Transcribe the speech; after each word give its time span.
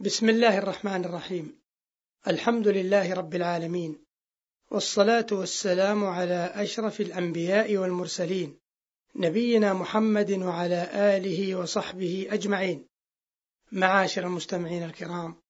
بسم 0.00 0.28
الله 0.28 0.58
الرحمن 0.58 1.04
الرحيم. 1.04 1.62
الحمد 2.26 2.68
لله 2.68 3.14
رب 3.14 3.34
العالمين. 3.34 4.04
والصلاة 4.70 5.26
والسلام 5.32 6.04
على 6.04 6.52
أشرف 6.54 7.00
الأنبياء 7.00 7.76
والمرسلين 7.76 8.58
نبينا 9.16 9.72
محمد 9.72 10.30
وعلى 10.30 10.88
آله 10.94 11.56
وصحبه 11.56 12.28
أجمعين. 12.30 12.88
معاشر 13.72 14.26
المستمعين 14.26 14.82
الكرام 14.82 15.42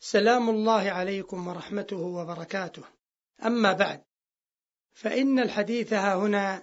سلام 0.00 0.50
الله 0.50 0.90
عليكم 0.90 1.48
ورحمته 1.48 1.96
وبركاته. 1.96 2.82
أما 3.44 3.72
بعد 3.72 4.02
فإن 4.92 5.38
الحديث 5.38 5.92
ها 5.92 6.14
هنا 6.14 6.62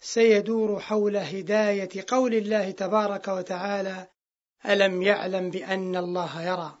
سيدور 0.00 0.80
حول 0.80 1.16
هداية 1.16 2.04
قول 2.08 2.34
الله 2.34 2.70
تبارك 2.70 3.28
وتعالى 3.28 4.06
ألم 4.66 5.02
يعلم 5.02 5.50
بأن 5.50 5.96
الله 5.96 6.42
يرى؟ 6.42 6.78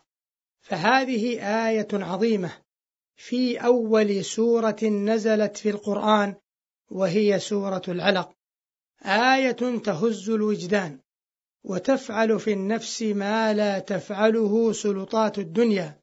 فهذه 0.60 1.40
آية 1.68 1.88
عظيمة. 1.92 2.52
في 3.16 3.56
أول 3.56 4.24
سورة 4.24 4.84
نزلت 4.84 5.56
في 5.56 5.70
القرآن 5.70 6.34
وهي 6.90 7.38
سورة 7.38 7.82
العلق. 7.88 8.32
آية 9.02 9.78
تهز 9.78 10.30
الوجدان 10.30 11.00
وتفعل 11.64 12.40
في 12.40 12.52
النفس 12.52 13.02
ما 13.02 13.54
لا 13.54 13.78
تفعله 13.78 14.72
سلطات 14.72 15.38
الدنيا 15.38 16.00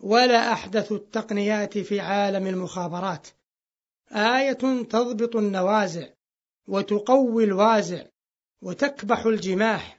ولا 0.00 0.52
أحدث 0.52 0.92
التقنيات 0.92 1.78
في 1.78 2.00
عالم 2.00 2.46
المخابرات. 2.46 3.28
آية 4.12 4.82
تضبط 4.82 5.36
النوازع 5.36 6.08
وتقوي 6.68 7.44
الوازع 7.44 8.06
وتكبح 8.62 9.26
الجماح 9.26 9.95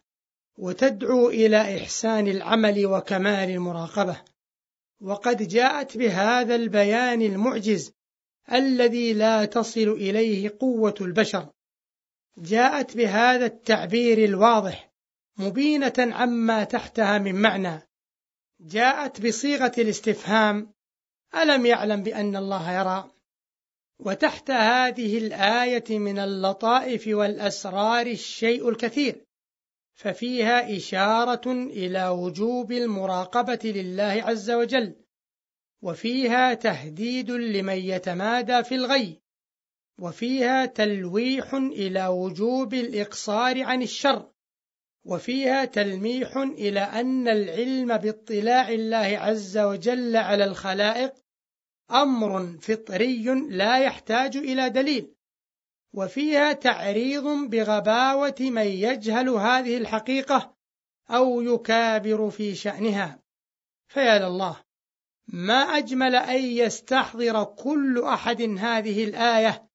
وتدعو 0.58 1.30
إلى 1.30 1.78
إحسان 1.78 2.28
العمل 2.28 2.86
وكمال 2.86 3.50
المراقبة. 3.50 4.22
وقد 5.02 5.48
جاءت 5.48 5.98
بهذا 5.98 6.56
البيان 6.56 7.22
المعجز 7.22 7.92
الذي 8.52 9.14
لا 9.14 9.46
تصل 9.46 9.90
إليه 9.90 10.58
قوة 10.60 10.96
البشر. 11.02 11.50
جاءت 12.38 12.98
بهذا 12.98 13.46
التعبير 13.46 14.24
الواضح 14.24 14.92
مبينة 15.38 15.94
عما 15.98 16.64
تحتها 16.64 17.18
من 17.18 17.36
معنى. 17.36 17.82
جاءت 18.60 19.28
بصيغة 19.28 19.72
الاستفهام 19.78 20.74
ألم 21.36 21.66
يعلم 21.66 22.04
بأن 22.04 22.36
الله 22.36 22.72
يرى؟ 22.72 23.12
وتحت 24.00 24.52
هذه 24.52 25.18
الآية 25.18 26.00
من 26.00 26.20
اللطائف 26.20 27.08
والأسرار 27.08 28.06
الشيء 28.06 28.70
الكثير. 28.70 29.27
ففيها 29.98 30.78
إشارة 30.78 31.52
إلى 31.52 32.10
وجوب 32.10 32.72
المراقبة 32.72 33.60
لله 33.64 34.24
عز 34.26 34.52
وجل 34.52 34.96
وفيها 35.82 36.54
تهديد 36.54 37.32
لمن 37.32 37.78
يتمادى 37.78 38.64
في 38.64 38.76
الغي 38.76 39.22
وفيها 40.00 40.66
تلويح 40.66 41.54
إلى 41.54 42.08
وجوب 42.08 42.74
الإقصار 42.74 43.64
عن 43.64 43.82
الشر 43.82 44.32
وفيها 45.06 45.66
تلميح 45.66 46.38
إلى 46.38 46.80
أن 46.80 47.28
العلم 47.28 47.98
باطلاع 47.98 48.70
الله 48.70 49.18
عز 49.18 49.58
وجل 49.58 50.16
على 50.16 50.44
الخلائق 50.44 51.14
أمر 51.92 52.58
فطري 52.62 53.24
لا 53.50 53.80
يحتاج 53.80 54.38
إلى 54.38 54.70
دليل. 54.70 55.17
وفيها 55.94 56.54
تعريض 56.54 57.24
بغباوة 57.24 58.36
من 58.40 58.68
يجهل 58.68 59.30
هذه 59.30 59.78
الحقيقة 59.78 60.56
أو 61.10 61.42
يكابر 61.42 62.30
في 62.30 62.56
شأنها. 62.56 63.20
فيا 63.88 64.20
لله 64.20 64.58
ما 65.28 65.54
أجمل 65.54 66.16
أن 66.16 66.44
يستحضر 66.44 67.44
كل 67.44 68.04
أحد 68.04 68.42
هذه 68.42 69.04
الآية 69.04 69.68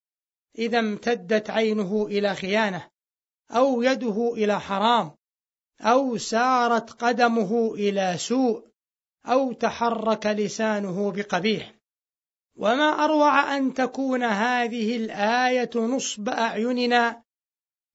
إذا 0.57 0.79
امتدت 0.79 1.49
عينه 1.49 2.05
إلى 2.05 2.35
خيانة 2.35 2.89
أو 3.51 3.81
يده 3.81 4.33
إلى 4.33 4.59
حرام 4.59 5.11
أو 5.81 6.17
سارت 6.17 6.89
قدمه 6.89 7.73
إلى 7.73 8.17
سوء 8.17 8.67
أو 9.25 9.53
تحرك 9.53 10.25
لسانه 10.25 11.11
بقبيح. 11.11 11.75
وما 12.55 13.05
أروع 13.05 13.57
أن 13.57 13.73
تكون 13.73 14.23
هذه 14.23 14.95
الآية 14.95 15.69
نصب 15.75 16.29
أعيننا 16.29 17.23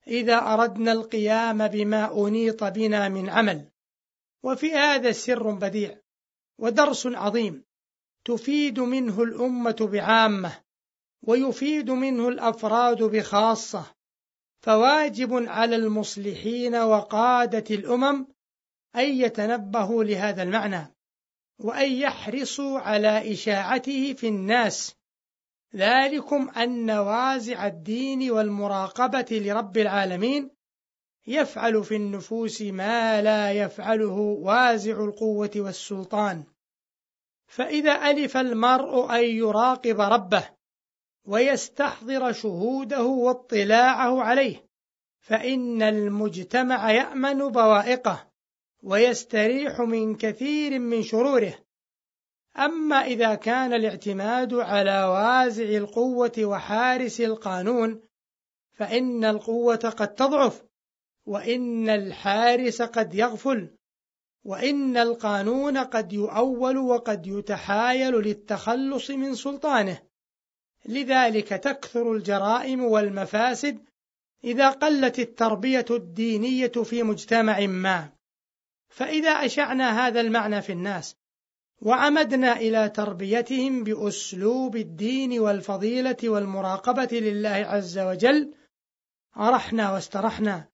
إذا 0.07 0.39
أردنا 0.55 0.93
القيام 0.93 1.69
بما 1.69 2.27
أنيط 2.27 2.65
بنا 2.65 3.09
من 3.09 3.31
عمل. 3.31 3.71
وفي 4.43 4.73
هذا 4.73 5.13
سر 5.13 5.51
بديع 5.51 5.99
ودرس 6.59 7.07
عظيم 7.07 7.65
تفيد 8.25 8.81
منه 8.81 9.23
الأمة 9.23 9.89
بعامة 9.93 10.61
ويفيد 11.23 11.91
منه 11.91 12.29
الأفراد 12.29 13.03
بخاصة 13.03 13.85
فواجب 14.61 15.49
على 15.49 15.77
المصلحين 15.77 16.77
وقادة 16.77 17.65
الأمم 17.75 18.27
أن 18.97 19.05
يتنبهوا 19.05 20.05
لهذا 20.05 20.43
المعنى. 20.43 20.98
وأن 21.59 21.93
يحرصوا 21.93 22.79
على 22.79 23.33
إشاعته 23.33 24.13
في 24.13 24.29
الناس. 24.29 24.95
ذلكم 25.75 26.51
أن 26.57 26.87
نوازع 26.87 27.67
الدين 27.67 28.31
والمراقبة 28.31 29.27
لرب 29.31 29.77
العالمين. 29.77 30.51
يفعل 31.27 31.85
في 31.85 31.97
النفوس 31.97 32.63
ما 32.63 33.23
لا 33.23 33.53
يفعله 33.53 34.19
وازع 34.19 35.05
القوة 35.05 35.51
والسلطان. 35.57 36.45
فإذا 37.47 38.11
ألف 38.11 38.37
المرء 38.37 39.11
أن 39.11 39.25
يراقب 39.25 40.01
ربه 40.01 40.49
ويستحضر 41.25 42.33
شهوده 42.33 43.03
واطلاعه 43.03 44.23
عليه 44.23 44.69
فإن 45.21 45.83
المجتمع 45.83 46.91
يأمن 46.91 47.39
بوائقه. 47.49 48.28
ويستريح 48.83 49.81
من 49.81 50.17
كثير 50.17 50.79
من 50.79 51.03
شروره. 51.03 51.55
أما 52.59 52.97
إذا 52.97 53.35
كان 53.35 53.73
الاعتماد 53.73 54.55
على 54.55 55.05
وازع 55.05 55.65
القوة 55.65 56.33
وحارس 56.39 57.21
القانون 57.21 58.01
فإن 58.73 59.25
القوة 59.25 59.77
قد 59.77 60.15
تضعف 60.15 60.65
وإن 61.27 61.89
الحارس 61.89 62.83
قد 62.83 63.15
يغفل 63.15 63.71
وإن 64.45 64.97
القانون 64.97 65.79
قد 65.79 66.13
يؤول 66.13 66.79
وقد 66.79 67.27
يتحايل 67.27 68.15
للتخلص 68.15 69.11
من 69.11 69.35
سلطانه. 69.35 70.03
لذلك 70.87 71.49
تكثر 71.49 72.13
الجرائم 72.13 72.85
والمفاسد 72.85 73.89
إذا 74.45 74.71
قلت 74.71 75.19
التربية 75.19 75.85
الدينية 75.91 76.69
في 76.69 77.03
مجتمع 77.03 77.67
ما. 77.67 78.18
فإذا 78.89 79.31
أشعنا 79.31 80.07
هذا 80.07 80.21
المعنى 80.21 80.63
في 80.63 80.73
الناس 80.73 81.17
وعمدنا 81.83 82.57
إلى 82.57 82.89
تربيتهم 82.89 83.85
بأسلوب 83.85 84.77
الدين 84.77 85.41
والفضيلة 85.41 86.17
والمراقبة 86.25 87.19
لله 87.19 87.49
عز 87.49 87.99
وجل 87.99 88.55
أرحنا 89.37 89.93
واسترحنا 89.93 90.69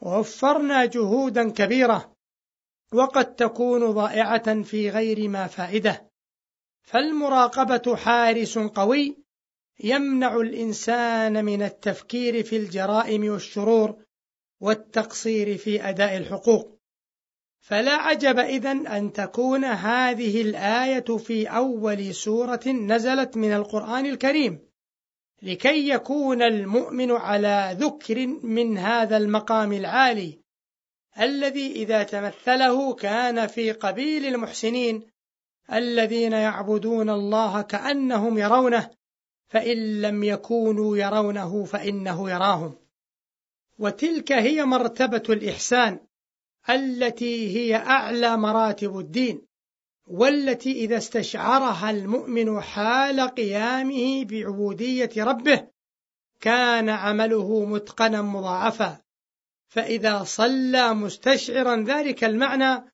ووفرنا 0.00 0.84
جهودا 0.84 1.50
كبيرة 1.50 2.14
وقد 2.92 3.34
تكون 3.34 3.90
ضائعة 3.90 4.62
في 4.62 4.90
غير 4.90 5.28
ما 5.28 5.46
فائدة. 5.46 6.10
فالمراقبة 6.82 7.96
حارس 7.96 8.58
قوي 8.58 9.18
يمنع 9.80 10.36
الإنسان 10.36 11.44
من 11.44 11.62
التفكير 11.62 12.42
في 12.42 12.56
الجرائم 12.56 13.32
والشرور 13.32 14.04
والتقصير 14.60 15.58
في 15.58 15.88
أداء 15.88 16.16
الحقوق. 16.16 16.73
فلا 17.64 17.92
عجب 17.92 18.38
إذن 18.38 18.86
أن 18.86 19.12
تكون 19.12 19.64
هذه 19.64 20.42
الآية 20.42 21.16
في 21.16 21.46
أول 21.46 22.14
سورة 22.14 22.66
نزلت 22.66 23.36
من 23.36 23.52
القرآن 23.52 24.06
الكريم 24.06 24.58
لكي 25.42 25.88
يكون 25.88 26.42
المؤمن 26.42 27.10
على 27.10 27.76
ذكر 27.80 28.26
من 28.26 28.78
هذا 28.78 29.16
المقام 29.16 29.72
العالي 29.72 30.40
الذي 31.20 31.72
إذا 31.72 32.02
تمثله 32.02 32.94
كان 32.94 33.46
في 33.46 33.72
قبيل 33.72 34.26
المحسنين 34.26 35.02
الذين 35.72 36.32
يعبدون 36.32 37.10
الله 37.10 37.62
كأنهم 37.62 38.38
يرونه 38.38 38.90
فإن 39.48 40.02
لم 40.02 40.24
يكونوا 40.24 40.96
يرونه 40.96 41.64
فإنه 41.64 42.30
يراهم. 42.30 42.74
وتلك 43.78 44.32
هي 44.32 44.64
مرتبة 44.64 45.22
الإحسان. 45.28 46.00
التي 46.70 47.56
هي 47.56 47.76
أعلى 47.76 48.36
مراتب 48.36 48.98
الدين 48.98 49.46
والتي 50.06 50.72
إذا 50.72 50.96
استشعرها 50.96 51.90
المؤمن 51.90 52.60
حال 52.60 53.20
قيامه 53.20 54.24
بعبودية 54.24 55.10
ربه 55.18 55.66
كان 56.40 56.88
عمله 56.88 57.64
متقنا 57.64 58.22
مضاعفا. 58.22 59.00
فإذا 59.68 60.22
صلى 60.22 60.94
مستشعرا 60.94 61.84
ذلك 61.84 62.24
المعنى 62.24 62.84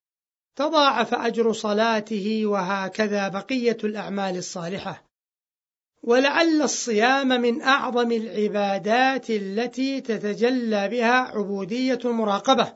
تضاعف 0.56 1.14
أجر 1.14 1.52
صلاته 1.52 2.42
وهكذا 2.46 3.28
بقية 3.28 3.76
الأعمال 3.84 4.36
الصالحة. 4.36 5.04
ولعل 6.02 6.62
الصيام 6.62 7.28
من 7.28 7.62
أعظم 7.62 8.12
العبادات 8.12 9.30
التي 9.30 10.00
تتجلى 10.00 10.88
بها 10.88 11.14
عبودية 11.14 11.98
المراقبة 12.04 12.72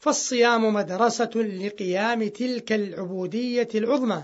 فالصيام 0.00 0.74
مدرسة 0.74 1.30
لقيام 1.34 2.28
تلك 2.28 2.72
العبودية 2.72 3.68
العظمى. 3.74 4.22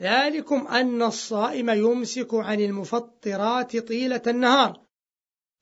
ذلكم 0.00 0.66
أن 0.66 1.02
الصائم 1.02 1.70
يمسك 1.70 2.34
عن 2.34 2.60
المفطرات 2.60 3.76
طيلة 3.76 4.22
النهار 4.26 4.80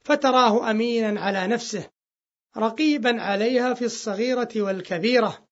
فتراه 0.05 0.71
أمينا 0.71 1.21
على 1.21 1.47
نفسه 1.47 1.91
رقيبا 2.57 3.23
عليها 3.23 3.75
في 3.75 3.85
الصغيرة 3.85 4.49
والكبيرة 4.57 5.47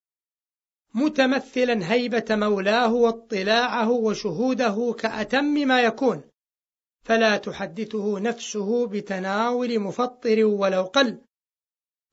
متمثلا 0.95 1.93
هيبة 1.93 2.25
مولاه 2.31 2.95
واطلاعه 2.95 3.91
وشهوده 3.91 4.95
كأتم 4.99 5.45
ما 5.45 5.83
يكون. 5.83 6.23
فلا 7.03 7.37
تحدثه 7.37 8.19
نفسه 8.19 8.87
بتناول 8.87 9.79
مفطر 9.79 10.45
ولو 10.45 10.83
قل. 10.83 11.21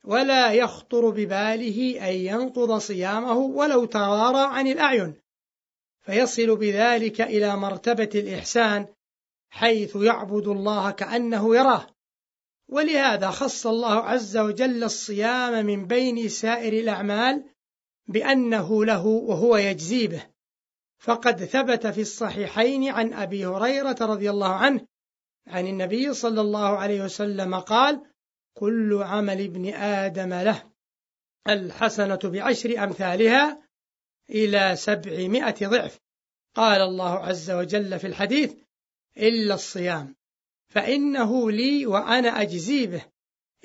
ولا 0.06 0.54
يخطر 0.54 1.10
بباله 1.10 2.10
أن 2.10 2.14
ينقض 2.14 2.78
صيامه 2.78 3.38
ولو 3.38 3.86
توارى 3.86 4.56
عن 4.56 4.68
الأعين. 4.68 5.16
فيصل 6.02 6.56
بذلك 6.56 7.22
إلى 7.22 7.56
مرتبة 7.56 8.10
الإحسان 8.16 8.88
حيث 9.50 9.96
يعبد 9.96 10.48
الله 10.48 10.92
كأنه 10.92 11.56
يراه. 11.56 11.88
ولهذا 12.70 13.30
خص 13.30 13.68
الله 13.68 13.94
عز 13.94 14.38
وجل 14.38 14.84
الصيام 14.84 15.66
من 15.66 15.88
بين 15.88 16.30
سائر 16.30 16.74
الأعمال 16.74 17.44
بأنه 18.08 18.86
له 18.86 19.06
وهو 19.06 19.58
يجزي 19.58 20.08
به. 20.08 20.36
فقد 20.98 21.46
ثبت 21.46 21.88
في 21.88 22.02
الصحيحين 22.02 22.90
عن 22.90 23.14
أبي 23.14 23.46
هريرة 23.46 23.98
رضي 24.02 24.30
الله 24.30 24.54
عنه 24.54 24.88
عن 25.48 25.68
النبي 25.68 26.14
صلى 26.14 26.42
الله 26.42 26.78
عليه 26.78 27.04
وسلم 27.04 27.56
قال 27.56 28.02
كل 28.58 29.04
عمل 29.04 29.42
ابن 29.42 29.74
آدم 29.74 30.34
له. 30.34 30.64
الحسنة 31.48 32.20
بعشر 32.24 32.84
أمثالها 32.84 33.62
إلى 34.30 34.76
سبعمائة 34.76 35.68
ضعف. 35.68 36.00
قال 36.56 36.82
الله 36.82 37.20
عز 37.20 37.52
وجل 37.52 38.00
في 38.00 38.08
الحديث 38.08 38.54
إلا 39.18 39.54
الصيام 39.54 40.16
فإنه 40.68 41.52
لي 41.52 41.86
وأنا 41.86 42.42
أجزي 42.42 42.88
به. 42.88 43.06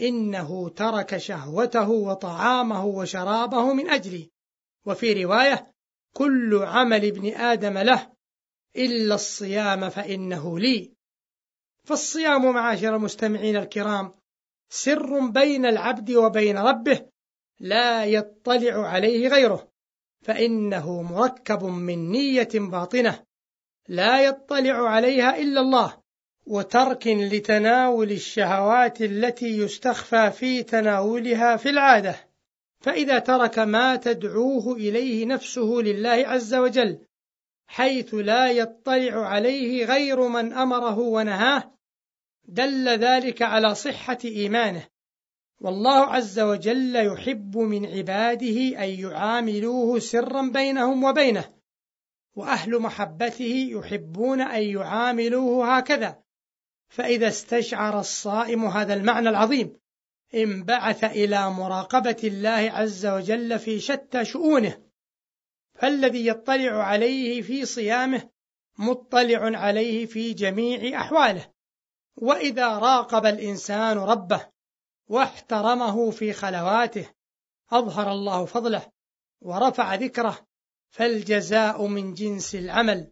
إنه 0.01 0.69
ترك 0.69 1.17
شهوته 1.17 1.91
وطعامه 1.91 2.87
وشرابه 2.87 3.73
من 3.73 3.91
أجلي. 3.91 4.31
وفي 4.87 5.25
رواية 5.25 5.75
كل 6.15 6.63
عمل 6.63 7.05
ابن 7.05 7.35
آدم 7.35 7.79
له 7.79 8.13
إلا 8.77 9.15
الصيام 9.15 9.91
فإنه 9.91 10.59
لي. 10.59 10.93
فالصيام 11.85 12.53
معاشر 12.53 12.97
المستمعين 12.97 13.57
الكرام 13.57 14.20
سر 14.71 15.27
بين 15.27 15.67
العبد 15.67 16.11
وبين 16.11 16.59
ربه 16.59 17.07
لا 17.61 18.05
يطلع 18.05 18.89
عليه 18.89 19.29
غيره 19.29 19.69
فإنه 20.23 21.03
مركب 21.03 21.65
من 21.65 22.11
نية 22.11 22.49
باطنة 22.55 23.25
لا 23.89 24.25
يطلع 24.25 24.89
عليها 24.89 25.39
إلا 25.39 25.61
الله 25.61 26.01
وترك 26.47 27.07
لتناول 27.07 28.11
الشهوات 28.11 29.03
التي 29.03 29.59
يستخفى 29.59 30.31
في 30.31 30.63
تناولها 30.63 31.57
في 31.57 31.71
العادة. 31.71 32.17
فإذا 32.81 33.19
ترك 33.19 33.59
ما 33.59 33.97
تدعوه 33.97 34.77
إليه 34.77 35.27
نفسه 35.27 35.63
لله 35.63 36.11
عز 36.11 36.55
وجل 36.55 36.99
حيث 37.67 38.15
لا 38.15 38.51
يطلع 38.51 39.27
عليه 39.27 39.85
غير 39.85 40.29
من 40.29 40.53
أمره 40.53 40.99
ونهاه 40.99 41.73
دل 42.51 42.89
ذلك 42.89 43.43
على 43.43 43.75
صحة 43.75 44.19
إيمانه. 44.25 44.87
والله 45.61 46.07
عز 46.07 46.41
وجل 46.41 46.97
يحب 46.97 47.59
من 47.59 47.87
عباده 47.87 48.85
أن 48.85 48.89
يعاملوه 48.89 49.99
سرا 49.99 50.43
بينهم 50.43 51.05
وبينه. 51.05 51.55
وأهل 52.37 52.79
محبته 52.79 53.69
يحبون 53.71 54.41
أن 54.41 54.63
يعاملوه 54.63 55.77
هكذا. 55.77 56.23
فإذا 56.89 57.29
استشعر 57.29 58.01
الصائم 58.01 58.65
هذا 58.65 58.95
المعنى 58.95 59.29
العظيم 59.29 59.77
انبعث 60.35 61.05
إلى 61.05 61.51
مراقبة 61.51 62.17
الله 62.25 62.71
عز 62.73 63.07
وجل 63.07 63.59
في 63.59 63.81
شتى 63.81 64.25
شؤونه. 64.25 64.79
فالذي 65.75 66.27
يطلع 66.27 66.85
عليه 66.85 67.43
في 67.43 67.65
صيامه 67.65 68.31
مطلع 68.79 69.59
عليه 69.59 70.07
في 70.07 70.33
جميع 70.33 71.01
أحواله. 71.01 71.60
وإذا 72.21 72.79
راقب 72.79 73.27
الإنسان 73.27 73.99
ربه 73.99 74.47
واحترمه 75.09 76.11
في 76.11 76.33
خلواته 76.33 77.09
أظهر 77.71 78.13
الله 78.13 78.45
فضله 78.45 78.87
ورفع 79.41 79.95
ذكره 79.95 80.39
فالجزاء 80.91 81.87
من 81.87 82.15
جنس 82.15 82.55
العمل 82.55 83.11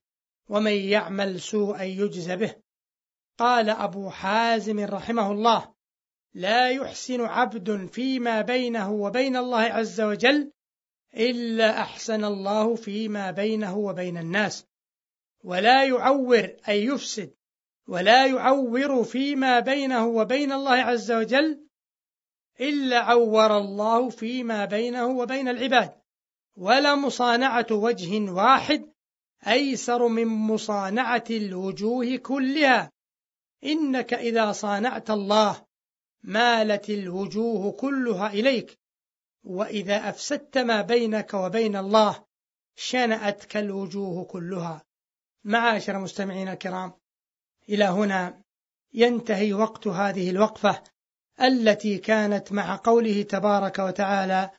ومن 0.48 0.72
يعمل 0.72 1.40
سوءا 1.40 1.82
يجز 1.82 2.30
به. 2.30 2.54
قال 3.38 3.70
أبو 3.70 4.10
حازم 4.10 4.80
رحمه 4.80 5.32
الله 5.32 5.74
لا 6.34 6.70
يحسن 6.70 7.20
عبد 7.20 7.86
فيما 7.86 8.40
بينه 8.40 8.92
وبين 8.92 9.36
الله 9.36 9.60
عز 9.60 10.00
وجل 10.00 10.52
إلا 11.14 11.80
أحسن 11.80 12.24
الله 12.24 12.74
فيما 12.74 13.30
بينه 13.30 13.76
وبين 13.76 14.18
الناس 14.18 14.64
ولا 15.44 15.84
يعور 15.84 16.56
أي 16.68 16.84
يفسد 16.84 17.34
ولا 17.88 18.26
يعور 18.26 19.04
فيما 19.04 19.60
بينه 19.60 20.06
وبين 20.06 20.52
الله 20.52 20.74
عز 20.74 21.12
وجل 21.12 21.66
إلا 22.60 22.98
عور 22.98 23.56
الله 23.56 24.10
فيما 24.10 24.64
بينه 24.64 25.06
وبين 25.06 25.48
العباد. 25.48 25.92
ولا 26.56 26.94
مصانعة 26.94 27.66
وجه 27.70 28.30
واحد 28.30 28.92
أيسر 29.46 30.08
من 30.08 30.26
مصانعة 30.26 31.24
الوجوه 31.30 32.16
كلها. 32.16 32.92
إنك 33.64 34.14
إذا 34.14 34.52
صانعت 34.52 35.10
الله 35.10 35.66
مالت 36.22 36.90
الوجوه 36.90 37.72
كلها 37.72 38.26
إليك. 38.26 38.78
وإذا 39.44 40.08
أفسدت 40.08 40.58
ما 40.58 40.82
بينك 40.82 41.34
وبين 41.34 41.76
الله 41.76 42.24
شنأتك 42.76 43.56
الوجوه 43.56 44.24
كلها. 44.24 44.84
معاشر 45.44 45.98
مستمعين 45.98 46.48
الكرام 46.48 46.92
إلى 47.68 47.84
هنا 47.84 48.42
ينتهي 48.94 49.52
وقت 49.52 49.86
هذه 49.86 50.30
الوقفة 50.30 50.82
التي 51.42 51.98
كانت 51.98 52.52
مع 52.52 52.76
قوله 52.84 53.22
تبارك 53.22 53.78
وتعالى 53.78 54.50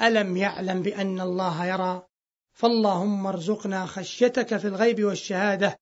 ألم 0.00 0.36
يعلم 0.36 0.82
بأن 0.82 1.20
الله 1.20 1.66
يرى؟ 1.66 2.06
فاللهم 2.52 3.26
ارزقنا 3.26 3.86
خشيتك 3.86 4.56
في 4.56 4.66
الغيب 4.68 5.04
والشهادة 5.04 5.78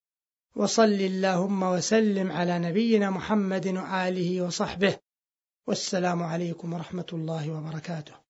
وصل 0.57 0.85
اللهم 0.85 1.63
وسلم 1.63 2.33
على 2.33 2.59
نبينا 2.59 3.11
محمد 3.11 3.67
وآله 3.67 4.43
وصحبه 4.43 4.97
والسلام 5.67 6.23
عليكم 6.23 6.73
ورحمة 6.73 7.07
الله 7.13 7.51
وبركاته. 7.51 8.24